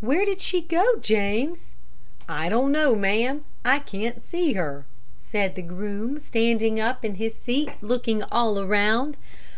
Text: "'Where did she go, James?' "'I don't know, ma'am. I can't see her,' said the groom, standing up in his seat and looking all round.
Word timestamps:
"'Where 0.00 0.26
did 0.26 0.42
she 0.42 0.60
go, 0.60 0.84
James?' 1.00 1.72
"'I 2.28 2.50
don't 2.50 2.72
know, 2.72 2.94
ma'am. 2.94 3.46
I 3.64 3.78
can't 3.78 4.22
see 4.22 4.52
her,' 4.52 4.84
said 5.22 5.54
the 5.54 5.62
groom, 5.62 6.18
standing 6.18 6.78
up 6.78 7.06
in 7.06 7.14
his 7.14 7.34
seat 7.34 7.70
and 7.80 7.88
looking 7.88 8.22
all 8.24 8.62
round. 8.66 9.16